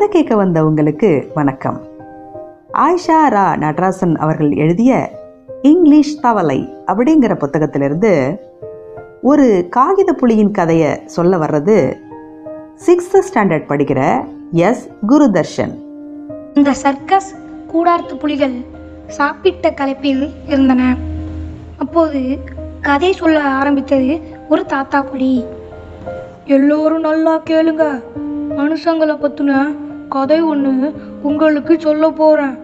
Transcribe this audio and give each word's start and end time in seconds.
கதை 0.00 0.22
கேட்க 0.22 0.44
வந்தவங்களுக்கு 0.44 1.26
வணக்கம். 1.34 1.80
ஆயிஷா 2.72 3.28
ரா 3.28 3.56
நடராசன் 3.56 4.16
அவர்கள் 4.16 4.50
எழுதிய 4.50 5.10
இங்கிலீஷ் 5.62 6.20
தவளை 6.20 6.68
அப்படிங்கிற 6.86 7.34
புத்தகத்திலிருந்து 7.34 8.36
ஒரு 9.22 9.66
காகித 9.70 10.16
புலியின் 10.22 10.50
கதையை 10.50 11.02
சொல்ல 11.06 11.36
வர்றது 11.36 11.96
சிக்ஸ்த் 12.86 13.22
ஸ்டாண்டர்ட் 13.32 13.68
படிக்கிற 13.68 14.24
எஸ். 14.52 14.88
குருதர்ஷன். 15.08 15.74
இந்த 16.54 16.72
சர்க்கஸ் 16.72 17.34
கூடார்த்து 17.66 18.16
புலிகள் 18.16 18.54
சாப்பிட்ட 19.06 19.70
கலைப்பில் 19.70 20.30
இருந்தன. 20.46 20.96
அப்போது 21.78 22.38
கதை 22.80 23.12
சொல்ல 23.12 23.42
ஆரம்பித்தது 23.42 24.20
ஒரு 24.48 24.64
தாத்தா 24.64 25.02
புலி 25.02 25.44
எல்லோரும் 26.44 27.00
நல்லா 27.00 27.42
கேளுங்க. 27.50 28.02
மனுஷங்களை 28.56 29.14
பத்தின 29.16 29.76
கதை 30.10 30.42
ஒன்று 30.42 30.94
உங்களுக்கு 31.22 31.80
சொல்ல 31.80 32.10
போறேன். 32.10 32.58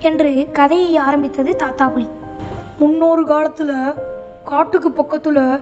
என்று 0.00 0.48
கதையை 0.52 0.96
ஆரம்பித்தது 0.96 1.56
தாத்தா 1.56 1.88
புலி. 1.88 2.08
முன்னொரு 2.78 3.22
காலத்துல 3.24 3.94
காட்டுக்கு 4.44 4.88
பக்கத்துல 4.88 5.60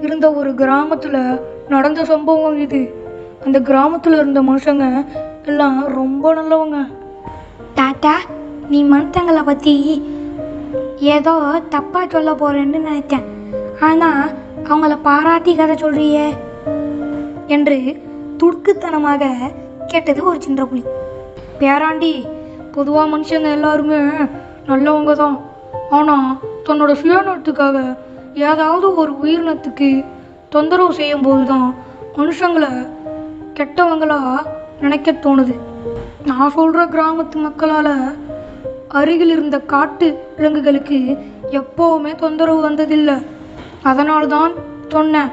இருந்த 0.00 0.32
ஒரு 0.32 0.50
கிராமத்துல 0.50 1.40
நடந்த 1.68 2.04
சம்பவம் 2.04 2.58
இது. 2.58 2.82
அந்த 3.44 3.60
கிராமத்துல 3.60 4.16
இருந்த 4.18 4.42
மனுஷங்க 4.42 5.06
எல்லாம் 5.44 5.86
ரொம்ப 5.86 6.34
நல்லவங்க. 6.34 6.86
தாத்தா 7.74 8.14
நீ 8.68 8.84
மனுஷங்களை 8.84 9.44
பத்தி 9.44 10.02
ஏதோ 10.98 11.62
தப்பா 11.68 12.06
சொல்ல 12.08 12.32
போறேன்னு 12.32 12.80
நினைச்சேன் 12.88 13.24
ஆனா 13.80 14.28
அவங்கள 14.64 14.98
பாராட்டி 15.02 15.56
கதை 15.56 15.76
சொல்றியே. 15.76 16.28
என்று 17.46 18.02
துடுக்குத்தனமாக 18.38 19.26
கேட்டது 19.92 20.20
ஒரு 20.30 20.38
சின்ன 20.46 20.64
புலி. 20.70 20.82
பேராண்டி 21.60 22.12
பொதுவாக 22.74 23.06
மனுஷங்க 23.12 23.48
எல்லாருமே 23.56 23.98
நல்லவங்க 24.68 25.12
தான். 25.22 25.36
ஆனால் 25.98 26.28
தன்னோட 26.66 26.92
சுயநலத்துக்காக 27.02 27.78
ஏதாவது 28.48 28.86
ஒரு 28.94 29.12
உயிரினத்துக்கு 29.22 29.88
தொந்தரவு 30.54 30.92
செய்யும் 30.98 31.24
போது 31.26 31.44
தான் 31.52 31.68
மனுஷங்களை 32.16 32.70
கெட்டவங்களாக 33.58 34.44
நினைக்க 34.80 35.12
தோணுது. 35.24 35.54
நான் 36.28 36.54
சொல்கிற 36.58 36.84
கிராமத்து 36.94 37.38
மக்களால் 37.46 37.94
அருகில் 39.00 39.32
இருந்த 39.36 39.56
காட்டு 39.72 40.06
விலங்குகளுக்கு 40.36 40.98
எப்போவுமே 41.60 42.12
தொந்தரவு 42.22 42.60
வந்ததில்லை. 42.68 43.16
அதனால்தான் 43.90 44.52
சொன்னேன் 44.88 45.30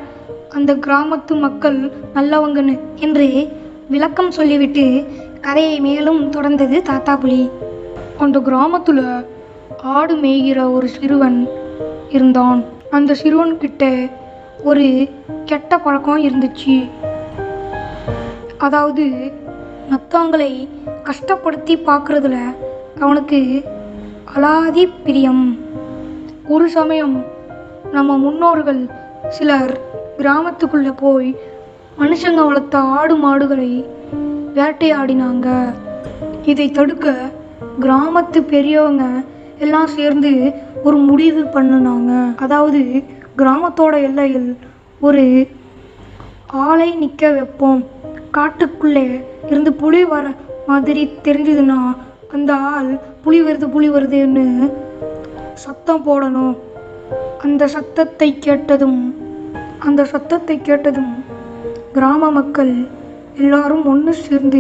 அந்த 0.58 0.74
கிராமத்து 0.86 1.34
மக்கள் 1.46 1.80
நல்லவங்கன்னு. 2.18 2.76
என்று 3.06 3.28
விளக்கம் 3.90 4.32
சொல்லிவிட்டு 4.32 5.06
கதையை 5.42 5.80
மேலும் 5.80 6.32
தொடர்ந்தது 6.32 6.82
தாத்தா 6.82 7.16
புலி. 7.16 7.50
அந்த 8.18 8.40
கிராமத்துல 8.40 9.26
ஆடு 9.84 10.16
மேய்கிற 10.16 10.72
ஒரு 10.72 10.88
சிறுவன் 10.88 11.48
இருந்தான். 12.10 12.64
அந்த 12.90 13.14
சிறுவன் 13.14 13.58
கிட்ட 13.58 14.08
ஒரு 14.64 15.10
கெட்ட 15.46 15.78
பழக்கம் 15.78 16.24
இருந்துச்சு. 16.24 16.90
அதாவது 18.58 19.32
மற்றவங்களை 19.90 20.68
கஷ்டப்படுத்தி 21.04 21.76
பார்க்குறதுல 21.86 22.38
அவனுக்கு 23.00 23.64
அலாதி 24.36 24.90
பிரியம். 25.04 25.58
ஒரு 26.48 26.70
சமயம் 26.70 27.26
நம்ம 27.92 28.18
முன்னோர்கள் 28.18 28.90
சிலர் 29.30 29.80
கிராமத்துக்குள்ளே 30.18 30.94
போய் 30.98 31.36
மனுஷங்க 32.00 32.42
வளர்த்த 32.48 32.78
ஆடு 32.98 33.16
மாடுகளை 33.16 33.70
வேட்டையாடினாங்க. 34.58 35.48
இதை 36.52 36.68
தடுக்க 36.72 37.14
கிராமத்து 37.84 38.40
பெரியவங்க 38.52 39.06
எல்லாம் 39.66 39.88
சேர்ந்து 39.88 40.32
ஒரு 40.84 40.98
முடிவு 41.10 41.42
பண்ணினாங்க. 41.56 42.12
அதாவது 42.46 42.82
கிராமத்தோட 43.38 43.96
எல்லையில் 44.08 44.50
ஒரு 45.00 45.24
ஆளை 46.66 46.90
நிற்க 46.96 47.32
வைப்போம். 47.38 47.82
காட்டுக்குள்ளே 48.38 49.08
இருந்து 49.50 49.74
புலி 49.82 50.04
வர 50.14 50.26
மாதிரி 50.68 51.04
தெரிஞ்சதுன்னா 51.24 51.80
அந்த 52.36 52.54
ஆள் 52.74 52.92
புலி 53.24 53.40
வருது 53.48 53.68
புலி 53.76 53.90
வருதுன்னு 53.90 54.46
சத்தம் 55.66 56.06
போடணும். 56.08 56.56
அந்த 57.46 57.64
சத்தத்தை 57.76 58.30
கேட்டதும் 58.48 59.02
அந்த 59.88 60.02
சத்தத்தை 60.14 60.56
கேட்டதும் 60.62 61.14
கிராம 61.98 62.32
மக்கள் 62.32 62.74
எல்லாரும் 63.38 63.86
ஒன்று 63.86 64.14
சேர்ந்து 64.14 64.60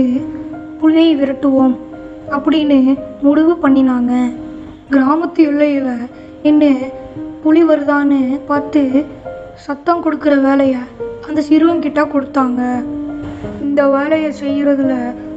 புலியை 0.79 1.17
விரட்டுவோம் 1.17 1.75
அப்படின்னு 2.31 2.97
முடிவு 3.21 3.53
பண்ணினாங்க. 3.63 4.13
கிராமத்து 4.91 5.35
எல்லையில் 5.35 5.91
என்ன 6.41 6.71
புலி 7.43 7.63
வருதான்னு 7.63 8.39
பார்த்து 8.45 9.05
சத்தம் 9.53 10.03
கொடுக்குற 10.03 10.41
வேலையை 10.41 10.79
அந்த 11.27 11.43
சிறுவன்கிட்ட 11.49 12.03
கொடுத்தாங்க. 12.13 12.61
இந்த 13.61 13.87
வேலையை 13.87 14.31
செய்கிறதுல 14.41 14.95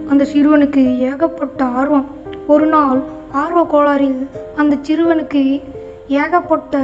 அந்த 0.08 0.26
சிறுவனுக்கு 0.32 0.84
ஏகப்பட்ட 0.98 1.64
ஆர்வம். 1.64 2.06
ஒரு 2.46 2.66
நாள் 2.66 3.02
ஆர்வ 3.32 3.66
கோளாறில் 3.72 4.22
அந்த 4.56 4.76
சிறுவனுக்கு 4.88 5.62
ஏகப்பட்ட 6.08 6.82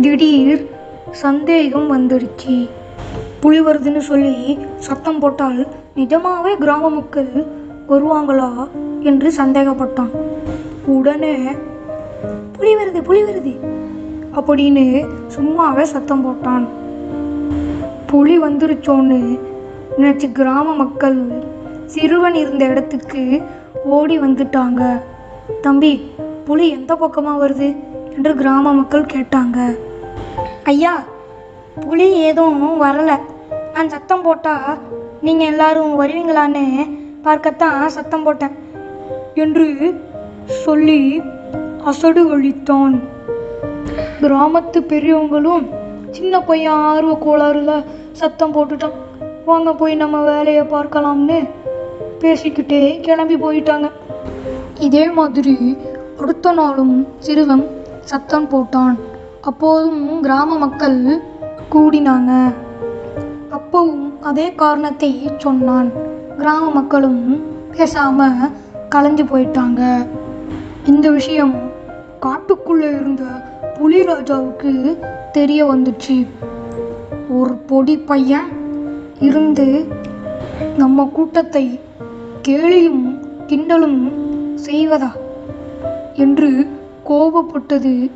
திடீர் 0.00 0.64
சந்தேகம் 1.10 1.90
வந்துடுச்சு. 1.92 2.56
புலி 3.44 3.60
வருதுன்னு 3.60 3.98
சொல்லி 3.98 4.58
சத்தம் 4.76 5.18
போட்டால் 5.18 5.66
நிஜமாவே 5.96 6.58
கிராம 6.58 6.90
மக்கள் 6.90 7.44
வருவாங்களா 7.88 8.68
என்று 9.00 9.32
சந்தேகப்பட்டான். 9.36 10.12
உடனே 10.84 11.34
புலி 12.52 12.76
வருது 12.76 13.02
புலி 13.02 13.22
வருது 13.22 13.54
அப்படின்னு 14.34 15.08
சும்மாவே 15.36 15.82
சத்தம் 15.82 16.24
போட்டான். 16.26 16.66
புலி 18.06 18.40
வந்துருச்சோன்னு 18.40 19.38
நினைச்சு 19.98 20.32
கிராம 20.32 20.74
மக்கள் 20.74 21.20
சிறுவன் 21.86 22.34
இருந்த 22.34 22.64
இடத்துக்கு 22.64 23.42
ஓடி 23.84 24.20
வந்துட்டாங்க. 24.20 25.00
தம்பி 25.60 26.10
புலி 26.44 26.68
எந்த 26.68 26.96
பக்கமாக 26.96 27.48
வருது? 27.48 27.76
என்று 28.16 28.34
கிராம 28.34 28.72
மக்கள் 28.72 29.12
கேட்டாங்க. 29.14 29.78
ஐயா 30.64 31.02
புலி 31.80 32.20
எதுவும் 32.20 32.82
வரலை. 32.82 33.18
நான் 33.74 33.92
சத்தம் 33.92 34.22
போட்டா 34.22 34.52
நீங்கள் 35.26 35.50
எல்லாரும் 35.52 35.92
வருவீங்களான்னு 36.00 36.64
பார்க்கத்தான் 37.22 37.78
சத்தம் 37.94 38.24
போட்டேன் 38.26 38.54
என்று 39.44 39.66
சொல்லி 40.64 41.00
அசடு 41.90 42.22
ஒழித்தான் 42.34 42.94
கிராமத்து 44.20 44.80
பெரியவங்களும் 44.92 45.66
சின்ன 46.10 46.40
பையன் 46.40 46.82
ஆர்வ 46.90 47.12
கோளாறுல 47.24 47.72
சத்தம் 48.20 48.54
போட்டுட்டான். 48.56 48.96
வாங்க 49.48 49.72
போய் 49.80 49.94
நம்ம 50.02 50.20
வேலையை 50.22 50.64
பார்க்கலாம்னு 50.74 51.38
பேசிக்கிட்டே 52.22 52.82
கிளம்பி 53.00 53.38
போயிட்டாங்க. 53.44 53.88
இதே 54.78 55.04
மாதிரி 55.18 55.56
அடுத்த 56.20 56.52
நாளும் 56.52 56.94
சிறுவன் 57.18 57.64
சத்தம் 58.12 58.50
போட்டான். 58.52 58.94
அப்போதும் 59.40 60.04
கிராம 60.26 60.58
மக்கள் 60.64 61.00
கூடினாங்க. 61.74 62.32
அப்பவும் 63.74 64.20
அதே 64.20 64.54
காரணத்தை 64.54 65.30
சொன்னான். 65.36 65.88
கிராம 66.38 66.70
மக்களும் 66.70 67.40
பேசாம 67.70 68.26
கலைஞ்சு 68.94 69.24
போயிட்டாங்க. 69.30 69.80
இந்த 70.84 71.10
விஷயம் 71.10 71.54
காட்டுக்குள்ளே 72.22 72.90
இருந்த 73.00 73.24
புலிராஜாவுக்கு 73.78 74.72
தெரிய 75.32 75.66
வந்துச்சு. 75.66 76.26
ஒரு 77.28 77.54
பொடி 77.54 77.98
பையன் 77.98 78.48
இருந்து 79.18 79.68
நம்ம 80.78 81.08
கூட்டத்தை 81.12 81.80
கேலியும் 82.48 83.04
கிண்டலும் 83.46 84.00
செய்வதா 84.68 85.12
என்று 86.14 86.68
கோபப்பட்டது 87.08 88.10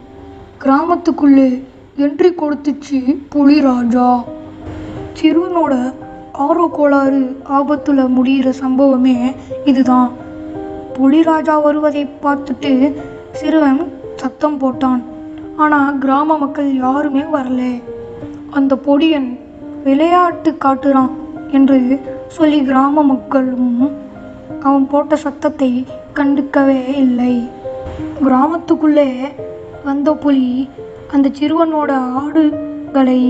கிராமத்துக்குள்ளே 0.64 1.50
என்ட்ரி 1.96 2.32
கொடுத்துச்சு 2.42 3.00
புலிராஜா 3.34 4.10
சிறுவனோட 5.20 5.74
ஆர்வ 6.46 6.64
கோளாறு 6.72 7.20
ஆபத்தில் 7.58 8.00
முடிகிற 8.16 8.48
சம்பவமே 8.62 9.16
இதுதான். 9.64 10.10
புலிராஜா 10.98 11.62
வருவதை 11.62 12.02
பார்த்துட்டு 12.22 12.72
சிறுவன் 13.32 13.80
சத்தம் 14.16 14.58
போட்டான். 14.60 15.02
ஆனால் 15.56 15.98
கிராம 15.98 16.38
மக்கள் 16.38 16.70
யாருமே 16.74 17.24
வரல. 17.32 17.62
அந்த 18.50 18.74
பொடியன் 18.86 19.28
விளையாட்டு 19.84 20.50
காட்டுறான் 20.64 21.14
என்று 21.50 21.78
சொல்லி 22.28 22.60
கிராம 22.62 23.02
மக்களும் 23.02 23.90
அவன் 24.60 24.86
போட்ட 24.86 25.16
சத்தத்தை 25.16 25.70
கண்டுக்கவே 26.14 26.80
இல்லை. 26.96 27.34
கிராமத்துக்குள்ளே 28.24 29.10
வந்த 29.84 30.12
புலி 30.14 30.68
அந்த 31.12 31.28
சிறுவனோட 31.40 31.90
ஆடுகளை 32.22 33.20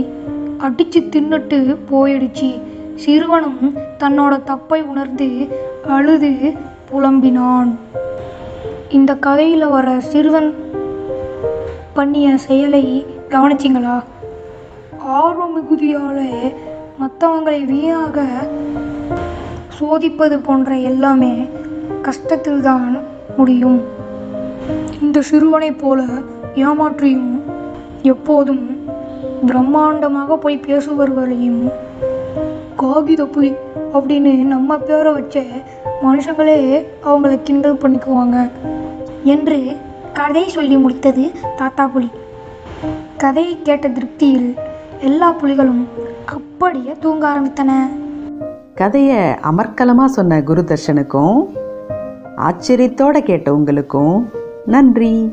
அடித்து 0.58 1.00
தின்னுட்டு 1.00 1.76
போயிடுச்சு. 1.90 2.60
சிறுவனும் 3.06 3.78
தன்னோட 3.98 4.42
தப்பை 4.42 4.82
உணர்ந்து 4.82 5.48
அழுது 5.88 6.52
புலம்பினான். 6.90 7.74
இந்த 8.88 9.14
கதையில் 9.14 9.66
வர 9.66 10.00
சிறுவன் 10.00 10.54
பண்ணிய 11.94 12.36
செயலை 12.36 13.06
கவனிச்சிங்களா? 13.28 14.02
ஆர்வ 14.98 15.48
மிகுதியால் 15.48 16.54
மற்றவங்களை 16.98 17.64
வீணாக 17.64 18.24
சோதிப்பது 19.80 20.36
போன்ற 20.36 20.76
எல்லாமே 20.76 21.48
கஷ்டத்தில்தான் 22.02 23.00
முடியும். 23.36 23.82
இந்த 25.00 25.20
சிறுவனைப் 25.20 25.78
போல 25.78 26.04
ஏமாற்றியும் 26.54 27.40
எப்போதும் 28.02 28.77
பிரம்மாண்டமாக 29.46 30.36
போய் 30.36 30.64
பேசுபவர்களையும் 30.66 31.72
காகித 32.76 33.24
புலி 33.24 33.52
அப்படின்னு 33.92 34.42
நம்ம 34.42 34.78
பேரை 34.78 35.12
வச்ச 35.12 35.42
மனுஷங்களே 36.02 36.86
அவங்கள 37.04 37.42
கிண்டல் 37.42 37.80
பண்ணிக்குவாங்க. 37.82 38.50
என்று 39.24 39.76
கதை 40.12 40.48
சொல்லி 40.48 40.76
முடித்தது 40.76 41.30
தாத்தா 41.56 41.86
புலி. 41.86 42.10
கதையை 43.16 43.58
கேட்ட 43.62 43.88
திருப்தியில் 43.88 44.56
எல்லா 45.00 45.32
புலிகளும் 45.32 45.84
அப்படியே 46.24 46.92
தூங்க 47.00 47.28
ஆரம்பித்தன. 47.28 47.72
கதையை 48.74 49.18
அமர்க்கலமாக 49.50 50.04
சொன்ன 50.04 50.38
குருதர்ஷனுக்கும் 50.38 51.38
ஆச்சரியத்தோட 52.36 53.18
கேட்ட 53.18 53.54
உங்களுக்கும் 53.54 54.28
நன்றி. 54.66 55.32